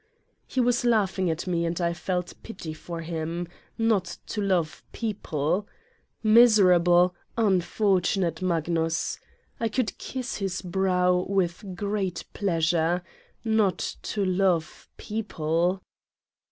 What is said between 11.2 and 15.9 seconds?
with great pleasure! Not to love people